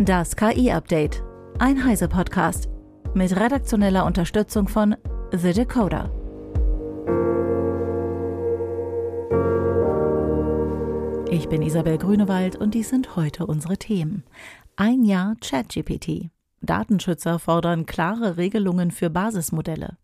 Das 0.00 0.36
KI-Update. 0.36 1.24
Ein 1.58 1.84
Heise-Podcast. 1.84 2.68
Mit 3.14 3.34
redaktioneller 3.34 4.06
Unterstützung 4.06 4.68
von 4.68 4.94
The 5.32 5.52
Decoder. 5.52 6.12
Ich 11.32 11.48
bin 11.48 11.62
Isabel 11.62 11.98
Grünewald 11.98 12.54
und 12.54 12.74
dies 12.74 12.90
sind 12.90 13.16
heute 13.16 13.44
unsere 13.44 13.76
Themen. 13.76 14.22
Ein 14.76 15.02
Jahr 15.02 15.34
ChatGPT. 15.40 16.30
Datenschützer 16.60 17.40
fordern 17.40 17.84
klare 17.84 18.36
Regelungen 18.36 18.92
für 18.92 19.10
Basismodelle. 19.10 19.98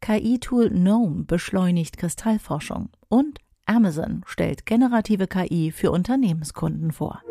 KI-Tool 0.00 0.70
GNOME 0.70 1.24
beschleunigt 1.24 1.98
Kristallforschung. 1.98 2.90
Und 3.08 3.40
Amazon 3.66 4.22
stellt 4.24 4.66
generative 4.66 5.26
KI 5.26 5.72
für 5.72 5.90
Unternehmenskunden 5.90 6.92
vor. 6.92 7.22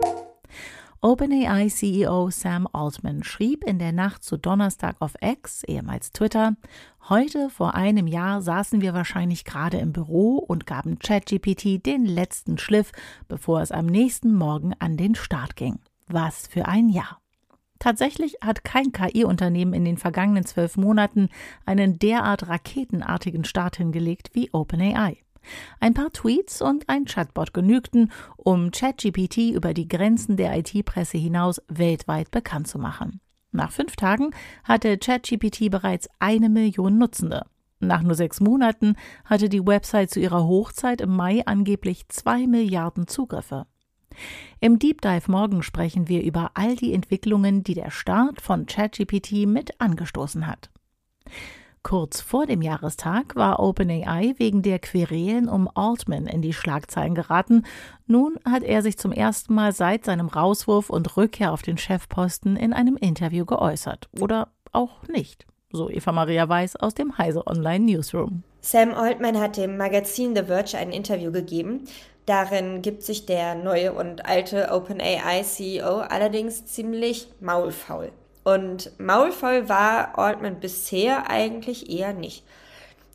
OpenAI-CEO 1.03 2.29
Sam 2.29 2.67
Altman 2.71 3.23
schrieb 3.23 3.63
in 3.63 3.79
der 3.79 3.91
Nacht 3.91 4.23
zu 4.23 4.37
Donnerstag 4.37 4.97
auf 4.99 5.15
X, 5.19 5.63
ehemals 5.63 6.11
Twitter, 6.11 6.55
heute 7.09 7.49
vor 7.49 7.73
einem 7.73 8.05
Jahr 8.05 8.43
saßen 8.43 8.81
wir 8.81 8.93
wahrscheinlich 8.93 9.43
gerade 9.43 9.79
im 9.79 9.93
Büro 9.93 10.37
und 10.37 10.67
gaben 10.67 10.99
ChatGPT 10.99 11.83
den 11.83 12.05
letzten 12.05 12.59
Schliff, 12.59 12.91
bevor 13.27 13.61
es 13.61 13.71
am 13.71 13.87
nächsten 13.87 14.35
Morgen 14.35 14.75
an 14.77 14.95
den 14.95 15.15
Start 15.15 15.55
ging. 15.55 15.79
Was 16.07 16.45
für 16.45 16.67
ein 16.67 16.87
Jahr. 16.87 17.19
Tatsächlich 17.79 18.37
hat 18.41 18.63
kein 18.63 18.91
KI-Unternehmen 18.91 19.73
in 19.73 19.85
den 19.85 19.97
vergangenen 19.97 20.45
zwölf 20.45 20.77
Monaten 20.77 21.29
einen 21.65 21.97
derart 21.97 22.47
raketenartigen 22.47 23.43
Start 23.43 23.77
hingelegt 23.77 24.29
wie 24.33 24.53
OpenAI. 24.53 25.17
Ein 25.79 25.93
paar 25.93 26.11
Tweets 26.11 26.61
und 26.61 26.87
ein 26.89 27.05
Chatbot 27.05 27.53
genügten, 27.53 28.11
um 28.37 28.71
ChatGPT 28.71 29.51
über 29.53 29.73
die 29.73 29.87
Grenzen 29.87 30.37
der 30.37 30.57
IT-Presse 30.57 31.17
hinaus 31.17 31.61
weltweit 31.67 32.31
bekannt 32.31 32.67
zu 32.67 32.79
machen. 32.79 33.19
Nach 33.51 33.71
fünf 33.71 33.95
Tagen 33.95 34.31
hatte 34.63 34.97
ChatGPT 34.97 35.69
bereits 35.69 36.09
eine 36.19 36.49
Million 36.49 36.97
Nutzende. 36.97 37.45
Nach 37.79 38.03
nur 38.03 38.15
sechs 38.15 38.39
Monaten 38.39 38.95
hatte 39.25 39.49
die 39.49 39.65
Website 39.65 40.11
zu 40.11 40.19
ihrer 40.19 40.45
Hochzeit 40.45 41.01
im 41.01 41.15
Mai 41.15 41.45
angeblich 41.45 42.07
zwei 42.09 42.45
Milliarden 42.45 43.07
Zugriffe. 43.07 43.65
Im 44.59 44.77
Deep 44.77 45.01
Dive 45.01 45.31
morgen 45.31 45.63
sprechen 45.63 46.07
wir 46.07 46.21
über 46.21 46.51
all 46.53 46.75
die 46.75 46.93
Entwicklungen, 46.93 47.63
die 47.63 47.73
der 47.73 47.89
Start 47.89 48.39
von 48.39 48.67
ChatGPT 48.67 49.47
mit 49.47 49.81
angestoßen 49.81 50.45
hat. 50.47 50.69
Kurz 51.83 52.21
vor 52.21 52.45
dem 52.45 52.61
Jahrestag 52.61 53.35
war 53.35 53.59
OpenAI 53.59 54.35
wegen 54.37 54.61
der 54.61 54.77
Querelen 54.77 55.49
um 55.49 55.67
Altman 55.73 56.27
in 56.27 56.41
die 56.41 56.53
Schlagzeilen 56.53 57.15
geraten. 57.15 57.65
Nun 58.05 58.37
hat 58.45 58.61
er 58.63 58.83
sich 58.83 58.99
zum 58.99 59.11
ersten 59.11 59.55
Mal 59.55 59.73
seit 59.73 60.05
seinem 60.05 60.27
Rauswurf 60.27 60.91
und 60.91 61.17
Rückkehr 61.17 61.51
auf 61.51 61.63
den 61.63 61.79
Chefposten 61.79 62.55
in 62.55 62.73
einem 62.73 62.97
Interview 62.97 63.45
geäußert. 63.45 64.09
Oder 64.19 64.49
auch 64.71 65.07
nicht. 65.07 65.47
So 65.71 65.89
Eva 65.89 66.11
Maria 66.11 66.47
Weiß 66.47 66.75
aus 66.75 66.93
dem 66.93 67.17
Heise 67.17 67.47
Online 67.47 67.85
Newsroom. 67.85 68.43
Sam 68.61 68.93
Altman 68.93 69.39
hat 69.39 69.57
dem 69.57 69.77
Magazin 69.77 70.35
The 70.35 70.43
Verge 70.43 70.77
ein 70.77 70.91
Interview 70.91 71.31
gegeben. 71.31 71.85
Darin 72.27 72.83
gibt 72.83 73.01
sich 73.01 73.25
der 73.25 73.55
neue 73.55 73.93
und 73.93 74.25
alte 74.27 74.69
OpenAI 74.71 75.41
CEO 75.41 76.01
allerdings 76.01 76.65
ziemlich 76.67 77.27
maulfaul. 77.39 78.11
Und 78.43 78.91
maulvoll 78.99 79.69
war 79.69 80.17
Altman 80.17 80.59
bisher 80.59 81.29
eigentlich 81.29 81.89
eher 81.89 82.13
nicht. 82.13 82.43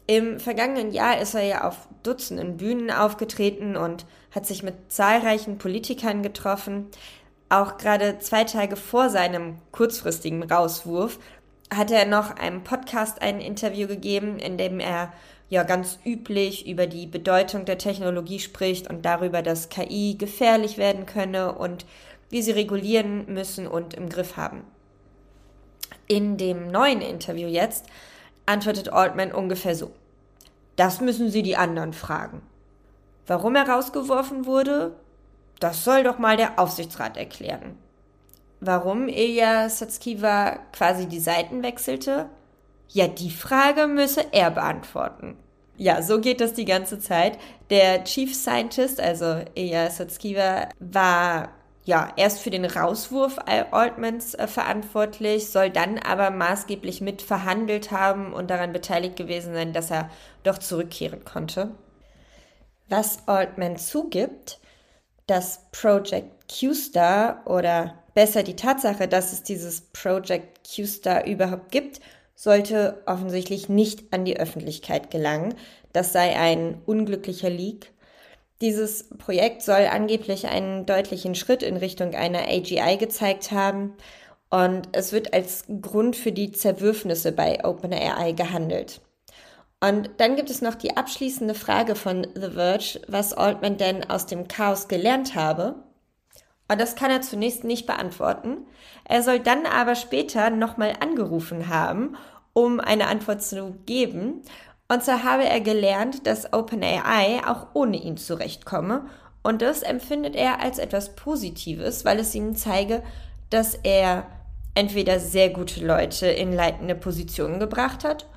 Im 0.06 0.38
vergangenen 0.38 0.92
Jahr 0.92 1.20
ist 1.20 1.34
er 1.34 1.42
ja 1.42 1.64
auf 1.66 1.88
Dutzenden 2.05 2.56
Bühnen 2.56 2.92
aufgetreten 2.92 3.77
und 3.77 4.06
hat 4.33 4.46
sich 4.46 4.62
mit 4.62 4.92
zahlreichen 4.92 5.58
Politikern 5.58 6.22
getroffen. 6.22 6.86
Auch 7.48 7.77
gerade 7.77 8.20
zwei 8.20 8.44
Tage 8.44 8.77
vor 8.77 9.10
seinem 9.10 9.56
kurzfristigen 9.72 10.44
Rauswurf 10.44 11.18
hat 11.74 11.90
er 11.90 12.06
noch 12.06 12.36
einem 12.36 12.62
Podcast 12.62 13.20
ein 13.20 13.40
Interview 13.40 13.88
gegeben, 13.88 14.38
in 14.38 14.56
dem 14.56 14.78
er 14.78 15.12
ja 15.48 15.64
ganz 15.64 15.98
üblich 16.05 16.68
über 16.68 16.86
die 16.86 17.06
Bedeutung 17.06 17.64
der 17.64 17.78
Technologie 17.78 18.39
spricht 18.39 18.89
und 18.89 19.05
darüber, 19.05 19.42
dass 19.42 19.68
KI 19.68 20.17
gefährlich 20.17 20.78
werden 20.78 21.06
könne 21.06 21.52
und 21.52 21.84
wie 22.30 22.42
sie 22.42 22.52
regulieren 22.52 23.33
müssen 23.33 23.67
und 23.67 23.95
im 23.95 24.08
Griff 24.08 24.36
haben. 24.36 24.64
In 26.08 26.36
dem 26.36 26.68
neuen 26.68 27.00
Interview 27.00 27.48
jetzt 27.48 27.86
antwortet 28.46 28.92
Altman 28.92 29.33
ungefähr 29.33 29.74
so. 29.74 29.90
Das 30.77 31.00
müssen 31.00 31.30
Sie 31.30 31.42
die 31.42 31.56
anderen 31.56 31.92
fragen. 31.92 32.42
Warum 33.27 33.56
er 33.56 33.68
rausgeworfen 33.68 34.46
wurde? 34.46 34.92
Das 35.58 35.84
soll 35.84 36.05
doch 36.05 36.18
mal 36.18 36.36
der 36.36 36.58
Aufsichtsrat 36.58 37.16
erklären. 37.16 37.77
Warum 38.61 39.08
Ilya 39.08 39.68
Satskiva 39.68 40.58
quasi 40.72 41.06
die 41.06 41.20
Seiten 41.20 41.62
wechselte? 41.62 42.28
Ja, 42.89 43.08
die 43.08 43.30
Frage 43.30 43.86
müsse 43.86 44.33
er 44.33 44.50
beantworten. 44.50 45.36
Ja, 45.77 46.02
so 46.02 46.20
geht 46.20 46.40
das 46.40 46.55
die 46.55 46.64
ganze 46.64 46.98
Zeit. 46.98 47.39
Der 47.68 48.05
Chief 48.05 48.34
Scientist, 48.34 49.00
also 49.00 49.42
Ilya 49.55 49.90
Satskiva, 49.90 50.68
war 50.78 51.50
ja, 51.86 52.13
erst 52.17 52.41
für 52.41 52.51
den 52.51 52.64
Rauswurf 52.64 53.39
Altmans 53.47 54.35
äh, 54.35 54.48
verantwortlich, 54.48 55.51
soll 55.51 55.70
dann 55.70 55.98
aber 56.01 56.30
maßgeblich 56.30 57.01
mit 57.01 57.23
verhandelt 57.23 57.92
haben 57.92 58.33
und 58.33 58.51
daran 58.51 58.73
beteiligt 58.73 59.14
gewesen 59.14 59.55
sein, 59.55 59.73
dass 59.73 59.92
er 59.92 60.11
doch 60.42 60.58
zurückkehren 60.58 61.25
konnte. 61.25 61.70
Was 62.89 63.27
Altman 63.29 63.77
zugibt, 63.77 64.58
dass 65.29 65.61
Project 65.70 66.52
Q-Star 66.52 67.42
oder 67.46 67.95
besser 68.14 68.42
die 68.42 68.57
Tatsache, 68.57 69.07
dass 69.07 69.33
es 69.33 69.45
dieses 69.45 69.80
Project 69.80 70.69
Q-Star 70.69 71.25
überhaupt 71.25 71.70
gibt, 71.70 72.01
sollte 72.35 73.01
offensichtlich 73.07 73.69
nicht 73.69 74.13
an 74.13 74.25
die 74.25 74.39
Öffentlichkeit 74.39 75.13
gelangen. 75.13 75.55
Das 75.92 76.13
sei 76.13 76.36
ein 76.36 76.83
unglücklicher 76.85 77.51
Leak 77.51 77.92
dieses 78.61 79.08
Projekt 79.18 79.62
soll 79.62 79.86
angeblich 79.90 80.46
einen 80.46 80.86
deutlichen 80.86 81.34
Schritt 81.34 81.62
in 81.62 81.77
Richtung 81.77 82.14
einer 82.14 82.48
AGI 82.48 82.96
gezeigt 82.98 83.52
haben 83.52 83.94
und 84.48 84.89
es 84.92 85.12
wird 85.12 85.34
als 85.34 85.64
Grund 85.83 86.17
für 86.17 86.33
die 86.33 86.52
Zerwürfnisse 86.52 87.33
bei 87.33 87.64
OpenAI 87.64 88.33
gehandelt. 88.33 89.00
Und 89.80 90.11
dann 90.16 90.36
gibt 90.36 90.48
es 90.48 90.62
noch 90.62 90.74
die 90.74 90.96
abschließende 90.96 91.55
Frage 91.55 91.95
von 91.95 92.27
The 92.34 92.52
Verge, 92.52 93.00
was 93.08 93.34
Altman 93.34 93.77
denn 93.77 94.08
aus 94.08 94.27
dem 94.27 94.48
Chaos 94.48 94.89
gelernt 94.89 95.34
habe. 95.34 95.83
Und 96.68 96.80
das 96.80 96.96
kann 96.96 97.11
er 97.11 97.20
zunächst 97.20 97.64
nicht 97.64 97.86
beantworten. 97.86 98.66
Er 99.05 99.22
soll 99.22 99.39
dann 99.39 99.66
aber 99.66 99.95
später 99.95 100.50
nochmal 100.50 100.95
angerufen 101.00 101.68
haben, 101.68 102.16
um 102.55 102.80
eine 102.80 103.06
Antwort 103.06 103.42
zu 103.42 103.77
geben. 103.84 104.42
Und 104.89 105.05
so 105.05 105.24
habe 105.24 105.45
er 105.45 105.61
gelernt, 105.61 106.27
dass 106.27 106.52
OpenAI 106.52 107.41
auch 107.47 107.69
ohne 107.74 107.97
ihn 107.97 108.17
zurechtkomme. 108.17 109.07
Und 109.42 109.63
das 109.63 109.83
empfindet 109.83 110.36
er 110.36 110.61
als 110.61 110.79
etwas 110.79 111.17
Positives, 111.17 112.05
weil 112.05 112.19
es 112.19 112.35
ihm 112.35 112.55
zeige, 112.57 113.02
dass 113.51 113.75
er 113.75 114.27
entweder 114.75 115.19
sehr 115.19 115.51
gute 115.51 115.85
Leute 115.85 116.27
in 116.27 116.52
leitende 116.52 116.95
Positionen 116.95 117.58
gebracht 117.58 118.05
hat 118.05 118.29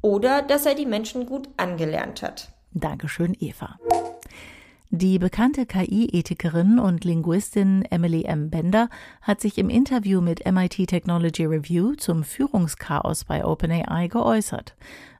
oder 0.00 0.42
dass 0.42 0.64
er 0.64 0.74
die 0.74 0.86
Menschen 0.86 1.26
gut 1.26 1.48
angelernt 1.56 2.22
hat. 2.22 2.48
Dankeschön, 2.72 3.36
Eva. 3.40 3.78
Die 4.90 5.18
bekannte 5.18 5.66
KI-Ethikerin 5.66 6.78
und 6.78 7.04
Linguistin 7.04 7.84
Emily 7.90 8.24
M. 8.24 8.48
Bender 8.48 8.88
hat 9.20 9.40
sich 9.40 9.58
im 9.58 9.68
Interview 9.68 10.22
mit 10.22 10.50
MIT 10.50 10.86
Technology 10.86 11.44
Review 11.44 11.94
zum 11.94 12.24
Führungschaos 12.24 13.24
bei 13.24 13.44
OpenAI 13.44 14.08
geäußert. 14.08 14.76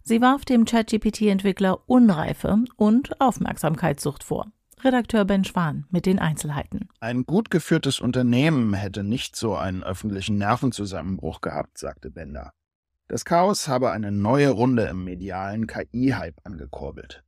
Sie 0.08 0.22
warf 0.22 0.46
dem 0.46 0.64
ChatGPT-Entwickler 0.64 1.86
Unreife 1.86 2.64
und 2.76 3.20
Aufmerksamkeitssucht 3.20 4.24
vor. 4.24 4.50
Redakteur 4.82 5.26
Ben 5.26 5.44
Schwan 5.44 5.84
mit 5.90 6.06
den 6.06 6.18
Einzelheiten. 6.18 6.88
Ein 6.98 7.26
gut 7.26 7.50
geführtes 7.50 8.00
Unternehmen 8.00 8.72
hätte 8.72 9.04
nicht 9.04 9.36
so 9.36 9.54
einen 9.54 9.82
öffentlichen 9.82 10.38
Nervenzusammenbruch 10.38 11.42
gehabt, 11.42 11.76
sagte 11.76 12.10
Bender. 12.10 12.52
Das 13.08 13.26
Chaos 13.26 13.68
habe 13.68 13.90
eine 13.90 14.10
neue 14.10 14.48
Runde 14.48 14.84
im 14.84 15.04
medialen 15.04 15.66
KI-Hype 15.66 16.40
angekurbelt. 16.42 17.22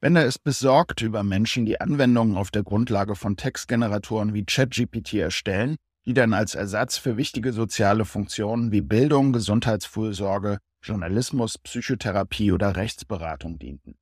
Bender 0.00 0.24
ist 0.24 0.42
besorgt 0.42 1.02
über 1.02 1.22
Menschen, 1.22 1.66
die 1.66 1.82
Anwendungen 1.82 2.38
auf 2.38 2.50
der 2.50 2.62
Grundlage 2.62 3.14
von 3.14 3.36
Textgeneratoren 3.36 4.32
wie 4.32 4.46
ChatGPT 4.46 5.16
erstellen, 5.16 5.76
die 6.06 6.14
dann 6.14 6.32
als 6.32 6.54
Ersatz 6.54 6.96
für 6.96 7.18
wichtige 7.18 7.52
soziale 7.52 8.06
Funktionen 8.06 8.72
wie 8.72 8.80
Bildung, 8.80 9.34
Gesundheitsfürsorge 9.34 10.60
Journalismus, 10.82 11.58
Psychotherapie 11.58 12.52
oder 12.52 12.76
Rechtsberatung 12.76 13.58
dienten. 13.58 13.96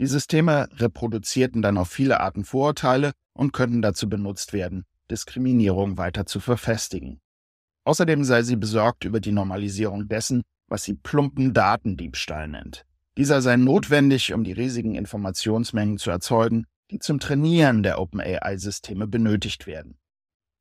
Die 0.00 0.06
Systeme 0.06 0.68
reproduzierten 0.72 1.62
dann 1.62 1.78
auf 1.78 1.88
viele 1.88 2.20
Arten 2.20 2.44
Vorurteile 2.44 3.12
und 3.32 3.52
könnten 3.52 3.82
dazu 3.82 4.08
benutzt 4.08 4.52
werden, 4.52 4.84
Diskriminierung 5.10 5.98
weiter 5.98 6.26
zu 6.26 6.40
verfestigen. 6.40 7.20
Außerdem 7.84 8.24
sei 8.24 8.42
sie 8.42 8.56
besorgt 8.56 9.04
über 9.04 9.20
die 9.20 9.32
Normalisierung 9.32 10.08
dessen, 10.08 10.42
was 10.68 10.84
sie 10.84 10.94
plumpen 10.94 11.52
Datendiebstahl 11.52 12.48
nennt. 12.48 12.86
Dieser 13.16 13.42
sei 13.42 13.56
notwendig, 13.56 14.32
um 14.32 14.42
die 14.42 14.52
riesigen 14.52 14.94
Informationsmengen 14.94 15.98
zu 15.98 16.10
erzeugen, 16.10 16.66
die 16.90 16.98
zum 16.98 17.20
Trainieren 17.20 17.82
der 17.82 18.00
OpenAI-Systeme 18.00 19.06
benötigt 19.06 19.66
werden. 19.66 19.98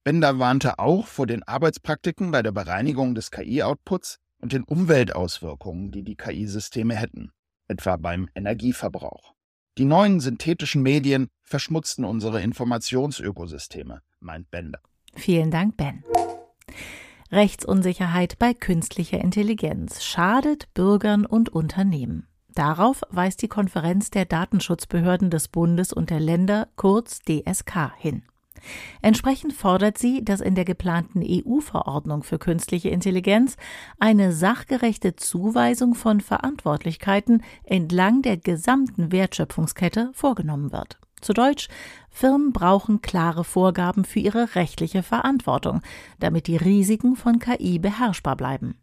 Bender 0.04 0.38
warnte 0.38 0.80
auch 0.80 1.08
vor 1.08 1.26
den 1.26 1.44
Arbeitspraktiken 1.44 2.32
bei 2.32 2.44
der 2.44 2.52
Bereinigung 2.52 3.16
des 3.16 3.32
KI-Outputs 3.32 4.20
und 4.44 4.51
den 4.51 4.63
Umweltauswirkungen, 4.63 5.92
die 5.92 6.04
die 6.04 6.18
KI-Systeme 6.18 6.95
hätten, 6.95 7.31
etwa 7.69 7.95
beim 7.95 8.28
Energieverbrauch. 8.36 9.34
Die 9.78 9.86
neuen 9.86 10.19
synthetischen 10.19 10.84
Medien 10.84 11.30
verschmutzten 11.44 12.04
unsere 12.04 12.42
Informationsökosysteme, 12.42 14.01
meint 14.19 14.51
Bender. 14.51 14.80
Vielen 15.16 15.50
Dank, 15.50 15.78
Ben. 15.78 16.04
Rechtsunsicherheit 17.31 18.38
bei 18.38 18.54
künstlicher 18.54 19.19
Intelligenz 19.19 20.04
schadet 20.04 20.72
Bürgern 20.74 21.25
und 21.25 21.48
Unternehmen. 21.48 22.28
Darauf 22.50 23.01
weist 23.10 23.42
die 23.42 23.48
Konferenz 23.48 24.12
der 24.12 24.25
Datenschutzbehörden 24.25 25.31
des 25.31 25.48
Bundes 25.48 25.94
und 25.94 26.10
der 26.10 26.19
Länder 26.19 26.68
kurz 26.75 27.19
DSK 27.19 27.94
hin. 27.98 28.24
Entsprechend 29.01 29.54
fordert 29.54 29.98
sie, 29.98 30.24
dass 30.24 30.42
in 30.42 30.56
der 30.56 30.65
geplanten 30.65 31.24
EU-Verordnung 31.24 32.24
für 32.24 32.39
künstliche 32.39 32.89
Intelligenz 32.89 33.57
eine 34.00 34.31
sachgerechte 34.31 35.15
Zuweisung 35.15 35.95
von 35.95 36.21
Verantwortlichkeiten 36.21 37.44
entlang 37.63 38.21
der 38.21 38.38
gesamten 38.38 39.12
Wertschöpfungskette 39.12 40.12
vorgenommen 40.13 40.71
wird. 40.71 41.00
Zu 41.21 41.33
Deutsch, 41.33 41.69
Firmen 42.10 42.51
brauchen 42.51 43.01
klare 43.01 43.44
Vorgaben 43.44 44.04
für 44.04 44.19
ihre 44.19 44.56
rechtliche 44.56 45.04
Verantwortung, 45.04 45.81
damit 46.19 46.48
die 46.48 46.57
Risiken 46.57 47.16
von 47.16 47.39
KI 47.39 47.80
beherrschbar 47.80 48.36
bleiben. 48.36 48.77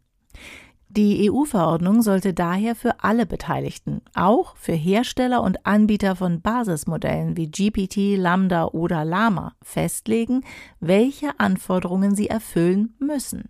Die 0.97 1.31
EU-Verordnung 1.31 2.01
sollte 2.01 2.33
daher 2.33 2.75
für 2.75 3.01
alle 3.01 3.25
Beteiligten, 3.25 4.01
auch 4.13 4.57
für 4.57 4.73
Hersteller 4.73 5.41
und 5.41 5.65
Anbieter 5.65 6.17
von 6.17 6.41
Basismodellen 6.41 7.37
wie 7.37 7.49
GPT, 7.49 8.17
Lambda 8.17 8.65
oder 8.65 9.05
Lama, 9.05 9.53
festlegen, 9.61 10.43
welche 10.81 11.39
Anforderungen 11.39 12.13
sie 12.13 12.27
erfüllen 12.27 12.93
müssen. 12.99 13.47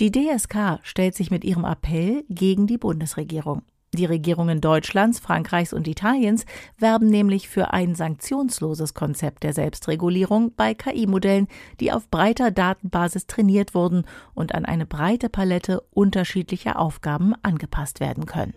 Die 0.00 0.12
DSK 0.12 0.80
stellt 0.82 1.14
sich 1.14 1.30
mit 1.30 1.44
ihrem 1.44 1.64
Appell 1.64 2.24
gegen 2.28 2.66
die 2.66 2.76
Bundesregierung. 2.76 3.62
Die 3.92 4.04
Regierungen 4.04 4.60
Deutschlands, 4.60 5.18
Frankreichs 5.18 5.72
und 5.72 5.88
Italiens 5.88 6.44
werben 6.78 7.08
nämlich 7.08 7.48
für 7.48 7.72
ein 7.72 7.96
sanktionsloses 7.96 8.94
Konzept 8.94 9.42
der 9.42 9.52
Selbstregulierung 9.52 10.52
bei 10.54 10.74
KI-Modellen, 10.74 11.48
die 11.80 11.90
auf 11.90 12.08
breiter 12.08 12.52
Datenbasis 12.52 13.26
trainiert 13.26 13.74
wurden 13.74 14.04
und 14.32 14.54
an 14.54 14.64
eine 14.64 14.86
breite 14.86 15.28
Palette 15.28 15.80
unterschiedlicher 15.90 16.78
Aufgaben 16.78 17.34
angepasst 17.42 17.98
werden 17.98 18.26
können. 18.26 18.54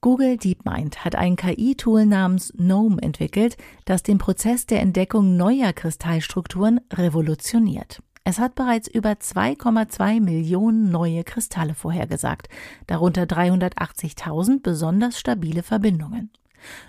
Google 0.00 0.38
DeepMind 0.38 1.04
hat 1.04 1.16
ein 1.16 1.36
KI-Tool 1.36 2.06
namens 2.06 2.52
GNOME 2.56 3.02
entwickelt, 3.02 3.58
das 3.84 4.02
den 4.02 4.18
Prozess 4.18 4.64
der 4.64 4.80
Entdeckung 4.80 5.36
neuer 5.36 5.74
Kristallstrukturen 5.74 6.80
revolutioniert. 6.92 8.00
Es 8.26 8.38
hat 8.38 8.54
bereits 8.54 8.88
über 8.88 9.10
2,2 9.10 10.18
Millionen 10.20 10.90
neue 10.90 11.24
Kristalle 11.24 11.74
vorhergesagt, 11.74 12.48
darunter 12.86 13.24
380.000 13.24 14.62
besonders 14.62 15.20
stabile 15.20 15.62
Verbindungen. 15.62 16.30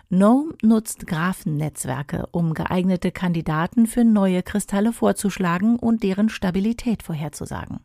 GNOME 0.10 0.54
nutzt 0.62 1.06
Graphennetzwerke, 1.06 2.30
um 2.32 2.54
geeignete 2.54 3.12
Kandidaten 3.12 3.86
für 3.86 4.06
neue 4.06 4.44
Kristalle 4.44 4.94
vorzuschlagen 4.94 5.78
und 5.78 6.04
deren 6.04 6.30
Stabilität 6.30 7.04
vorherzusagen. 7.04 7.82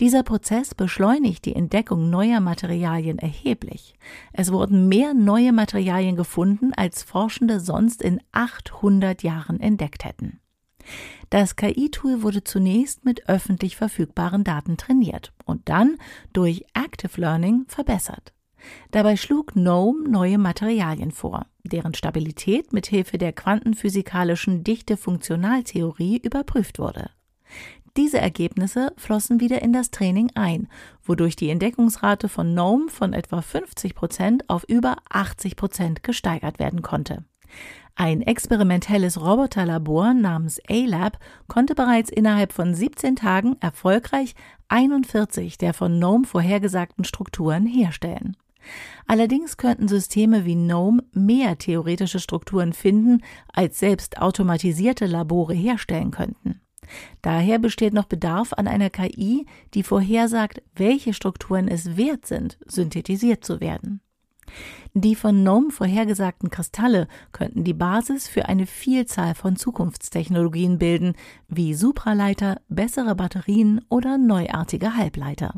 Dieser 0.00 0.24
Prozess 0.24 0.74
beschleunigt 0.74 1.44
die 1.44 1.54
Entdeckung 1.54 2.10
neuer 2.10 2.40
Materialien 2.40 3.20
erheblich. 3.20 3.94
Es 4.32 4.50
wurden 4.50 4.88
mehr 4.88 5.14
neue 5.14 5.52
Materialien 5.52 6.16
gefunden, 6.16 6.72
als 6.74 7.04
Forschende 7.04 7.60
sonst 7.60 8.02
in 8.02 8.20
800 8.32 9.22
Jahren 9.22 9.60
entdeckt 9.60 10.04
hätten. 10.04 10.40
Das 11.30 11.56
KI-Tool 11.56 12.22
wurde 12.22 12.44
zunächst 12.44 13.04
mit 13.04 13.28
öffentlich 13.28 13.76
verfügbaren 13.76 14.44
Daten 14.44 14.76
trainiert 14.76 15.32
und 15.44 15.68
dann 15.68 15.96
durch 16.32 16.64
Active 16.74 17.20
Learning 17.20 17.64
verbessert. 17.68 18.32
Dabei 18.90 19.16
schlug 19.16 19.54
GNOME 19.54 20.08
neue 20.08 20.38
Materialien 20.38 21.10
vor, 21.10 21.46
deren 21.64 21.94
Stabilität 21.94 22.72
mit 22.72 22.86
Hilfe 22.86 23.18
der 23.18 23.32
quantenphysikalischen 23.32 24.64
Dichte-Funktionaltheorie 24.64 26.18
überprüft 26.22 26.78
wurde. 26.78 27.10
Diese 27.96 28.18
Ergebnisse 28.18 28.92
flossen 28.96 29.38
wieder 29.38 29.62
in 29.62 29.72
das 29.72 29.92
Training 29.92 30.30
ein, 30.34 30.68
wodurch 31.04 31.36
die 31.36 31.50
Entdeckungsrate 31.50 32.28
von 32.28 32.52
GNOME 32.52 32.88
von 32.88 33.12
etwa 33.12 33.40
50 33.40 33.94
Prozent 33.94 34.50
auf 34.50 34.64
über 34.64 34.96
80 35.10 35.54
Prozent 35.54 36.02
gesteigert 36.02 36.58
werden 36.58 36.82
konnte. 36.82 37.24
Ein 37.96 38.22
experimentelles 38.22 39.20
Roboterlabor 39.20 40.14
namens 40.14 40.60
A-Lab 40.68 41.18
konnte 41.46 41.76
bereits 41.76 42.10
innerhalb 42.10 42.52
von 42.52 42.74
17 42.74 43.14
Tagen 43.14 43.56
erfolgreich 43.60 44.34
41 44.68 45.58
der 45.58 45.74
von 45.74 45.98
GNOME 45.98 46.24
vorhergesagten 46.24 47.04
Strukturen 47.04 47.66
herstellen. 47.66 48.36
Allerdings 49.06 49.58
könnten 49.58 49.86
Systeme 49.86 50.44
wie 50.44 50.54
GNOME 50.54 51.04
mehr 51.12 51.56
theoretische 51.58 52.18
Strukturen 52.18 52.72
finden, 52.72 53.22
als 53.52 53.78
selbst 53.78 54.18
automatisierte 54.20 55.06
Labore 55.06 55.54
herstellen 55.54 56.10
könnten. 56.10 56.60
Daher 57.22 57.58
besteht 57.58 57.94
noch 57.94 58.06
Bedarf 58.06 58.52
an 58.52 58.66
einer 58.66 58.90
KI, 58.90 59.46
die 59.74 59.82
vorhersagt, 59.82 60.62
welche 60.74 61.14
Strukturen 61.14 61.68
es 61.68 61.96
wert 61.96 62.26
sind, 62.26 62.58
synthetisiert 62.66 63.44
zu 63.44 63.60
werden. 63.60 64.00
Die 64.94 65.14
von 65.14 65.42
GNOME 65.42 65.70
vorhergesagten 65.70 66.50
Kristalle 66.50 67.08
könnten 67.32 67.64
die 67.64 67.74
Basis 67.74 68.28
für 68.28 68.46
eine 68.48 68.66
Vielzahl 68.66 69.34
von 69.34 69.56
Zukunftstechnologien 69.56 70.78
bilden, 70.78 71.14
wie 71.48 71.74
Supraleiter, 71.74 72.60
bessere 72.68 73.14
Batterien 73.14 73.84
oder 73.88 74.18
neuartige 74.18 74.96
Halbleiter. 74.96 75.54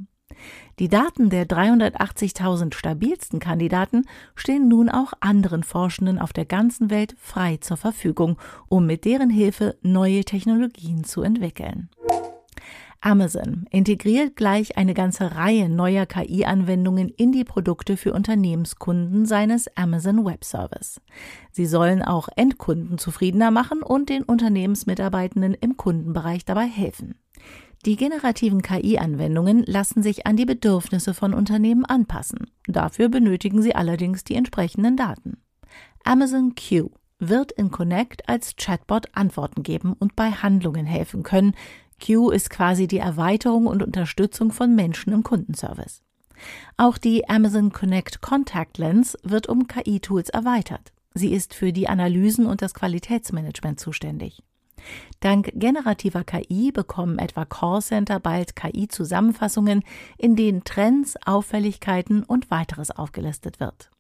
Die 0.79 0.89
Daten 0.89 1.31
der 1.31 1.47
380.000 1.47 2.75
stabilsten 2.75 3.41
Kandidaten 3.41 4.07
stehen 4.35 4.69
nun 4.69 4.89
auch 4.89 5.13
anderen 5.21 5.63
Forschenden 5.63 6.19
auf 6.19 6.33
der 6.33 6.45
ganzen 6.45 6.91
Welt 6.91 7.15
frei 7.19 7.57
zur 7.59 7.77
Verfügung, 7.77 8.39
um 8.69 8.87
mit 8.87 9.05
deren 9.05 9.31
Hilfe 9.31 9.77
neue 9.83 10.25
Technologien 10.25 11.05
zu 11.05 11.23
entwickeln. 11.23 11.89
Amazon 13.01 13.67
integriert 13.71 14.37
gleich 14.37 14.77
eine 14.77 14.95
ganze 14.95 15.37
Reihe 15.37 15.69
neuer 15.69 16.07
KI-Anwendungen 16.07 17.09
in 17.09 17.33
die 17.33 17.45
Produkte 17.45 17.97
für 17.97 18.13
Unternehmenskunden 18.13 19.27
seines 19.27 19.69
Amazon 19.77 20.25
Web 20.25 20.45
Service. 20.45 21.01
Sie 21.53 21.67
sollen 21.67 22.03
auch 22.03 22.29
Endkunden 22.37 22.99
zufriedener 22.99 23.51
machen 23.51 23.83
und 23.83 24.09
den 24.09 24.23
Unternehmensmitarbeitenden 24.23 25.55
im 25.55 25.77
Kundenbereich 25.77 26.45
dabei 26.45 26.67
helfen. 26.67 27.15
Die 27.85 27.97
generativen 27.97 28.63
KI-Anwendungen 28.63 29.63
lassen 29.65 30.03
sich 30.03 30.27
an 30.27 30.37
die 30.37 30.47
Bedürfnisse 30.47 31.15
von 31.15 31.35
Unternehmen 31.35 31.85
anpassen. 31.85 32.51
Dafür 32.67 33.09
benötigen 33.09 33.63
sie 33.63 33.75
allerdings 33.75 34.25
die 34.25 34.35
entsprechenden 34.35 34.97
Daten. 34.97 35.39
Amazon 36.03 36.55
Q 36.55 36.91
wird 37.19 37.53
in 37.53 37.71
Connect 37.71 38.29
als 38.29 38.57
Chatbot 38.57 39.07
Antworten 39.13 39.63
geben 39.63 39.95
und 39.99 40.17
bei 40.17 40.31
Handlungen 40.31 40.85
helfen 40.85 41.23
können, 41.23 41.55
Q 42.05 42.31
ist 42.31 42.51
quasi 42.51 42.87
die 42.87 42.99
Erweiterung 42.99 43.67
und 43.67 43.83
Unterstützung 43.83 44.53
von 44.53 44.75
Menschen 44.75 45.13
im 45.13 45.23
Kundenservice. 45.23 46.03
Auch 46.77 46.99
die 46.99 47.29
Amazon 47.29 47.73
Connect 47.73 48.21
Contact 48.21 48.79
Lens 48.79 49.17
wird 49.23 49.49
um 49.49 49.67
KI-Tools 49.67 50.29
erweitert. 50.29 50.93
Sie 51.15 51.33
ist 51.33 51.55
für 51.55 51.73
die 51.73 51.89
Analysen 51.89 52.47
und 52.47 52.61
das 52.61 52.75
Qualitätsmanagement 52.75 53.81
zuständig. 53.81 54.43
Dank 55.21 55.51
generativer 55.55 56.25
KI 56.25 56.71
bekommen 56.73 57.19
etwa 57.19 57.45
Callcenter 57.45 58.21
bald 58.21 58.55
KI-Zusammenfassungen, 58.55 59.83
in 60.19 60.37
denen 60.37 60.65
Trends, 60.65 61.17
Auffälligkeiten 61.25 62.23
und 62.23 62.51
weiteres 62.51 62.91
aufgelistet 62.91 63.59
wird. 63.59 63.91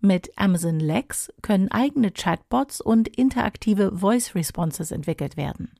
Mit 0.00 0.30
Amazon 0.36 0.80
Lex 0.80 1.32
können 1.42 1.70
eigene 1.70 2.10
Chatbots 2.10 2.80
und 2.80 3.08
interaktive 3.08 3.96
Voice 3.96 4.34
Responses 4.34 4.90
entwickelt 4.90 5.36
werden. 5.36 5.70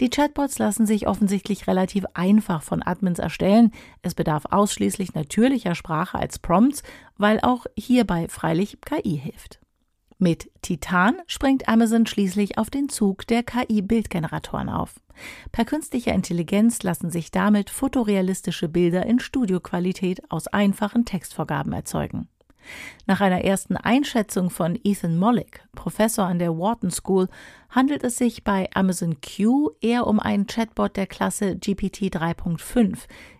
Die 0.00 0.10
Chatbots 0.10 0.58
lassen 0.58 0.86
sich 0.86 1.06
offensichtlich 1.06 1.66
relativ 1.66 2.04
einfach 2.14 2.62
von 2.62 2.82
Admins 2.82 3.18
erstellen. 3.18 3.72
Es 4.02 4.14
bedarf 4.14 4.44
ausschließlich 4.50 5.14
natürlicher 5.14 5.74
Sprache 5.74 6.18
als 6.18 6.38
Prompts, 6.38 6.82
weil 7.16 7.40
auch 7.40 7.66
hierbei 7.76 8.28
freilich 8.28 8.78
KI 8.80 9.18
hilft. 9.18 9.60
Mit 10.18 10.50
Titan 10.62 11.16
springt 11.26 11.68
Amazon 11.68 12.06
schließlich 12.06 12.56
auf 12.56 12.70
den 12.70 12.88
Zug 12.88 13.26
der 13.26 13.42
KI-Bildgeneratoren 13.42 14.70
auf. 14.70 14.94
Per 15.52 15.66
künstlicher 15.66 16.14
Intelligenz 16.14 16.82
lassen 16.82 17.10
sich 17.10 17.30
damit 17.30 17.68
fotorealistische 17.68 18.68
Bilder 18.68 19.04
in 19.04 19.20
Studioqualität 19.20 20.30
aus 20.30 20.46
einfachen 20.46 21.04
Textvorgaben 21.04 21.72
erzeugen. 21.72 22.28
Nach 23.06 23.20
einer 23.20 23.44
ersten 23.44 23.76
Einschätzung 23.76 24.50
von 24.50 24.78
Ethan 24.82 25.18
Mollick, 25.18 25.62
Professor 25.74 26.26
an 26.26 26.38
der 26.38 26.56
Wharton 26.56 26.90
School, 26.90 27.28
handelt 27.70 28.04
es 28.04 28.18
sich 28.18 28.44
bei 28.44 28.68
Amazon 28.74 29.16
Q 29.20 29.70
eher 29.80 30.06
um 30.06 30.20
einen 30.20 30.46
Chatbot 30.46 30.96
der 30.96 31.06
Klasse 31.06 31.56
GPT 31.56 32.14
3.5, 32.14 32.98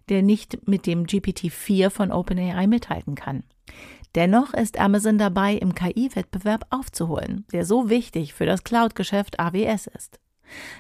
der 0.09 0.23
nicht 0.23 0.67
mit 0.69 0.87
dem 0.87 1.05
GPT-4 1.07 1.91
von 1.91 2.13
OpenAI 2.13 2.67
mithalten 2.67 3.15
kann. 3.15 3.45
Dennoch 4.15 4.55
ist 4.55 4.79
Amazon 4.79 5.19
dabei, 5.19 5.55
im 5.55 5.75
KI-Wettbewerb 5.75 6.67
aufzuholen, 6.71 7.45
der 7.53 7.67
so 7.67 7.91
wichtig 7.91 8.33
für 8.33 8.47
das 8.47 8.65
Cloud-Geschäft 8.65 9.39
AWS 9.39 9.89
ist. 9.89 10.21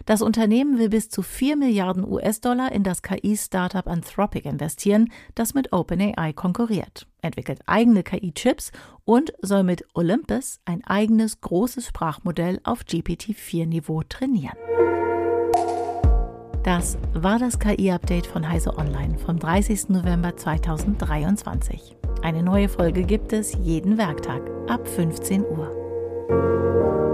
Das 0.04 0.23
Unternehmen 0.23 0.78
will 0.78 0.88
bis 0.88 1.08
zu 1.08 1.23
4 1.23 1.56
Milliarden 1.56 2.04
US-Dollar 2.04 2.73
in 2.73 2.82
das 2.82 3.02
KI-Startup 3.02 3.87
Anthropic 3.87 4.49
investieren, 4.49 5.11
das 5.35 5.54
mit 5.54 5.73
OpenAI 5.73 6.32
konkurriert, 6.32 7.06
entwickelt 7.23 7.61
eigene 7.66 8.02
KI-Chips 8.02 8.73
und 9.04 9.32
soll 9.42 9.62
mit 9.62 9.85
Olympus 9.94 10.61
ein 10.64 10.85
eigenes 10.85 11.40
großes 11.40 11.87
Sprachmodell 11.87 12.61
auf 12.64 12.85
GPT-4-Niveau 12.85 14.02
trainieren. 14.08 14.56
Das 16.66 16.99
war 17.14 17.38
das 17.38 17.61
KI-Update 17.61 18.26
von 18.26 18.49
Heise 18.49 18.76
Online 18.76 19.16
vom 19.18 19.38
30. 19.38 19.90
November 19.90 20.37
2023. 20.37 21.96
Eine 22.23 22.42
neue 22.42 22.68
Folge 22.68 23.04
gibt 23.04 23.32
es 23.32 23.54
jeden 23.62 23.99
Werktag 23.99 24.42
ab 24.68 24.88
15 24.88 25.44
Uhr. 25.44 27.05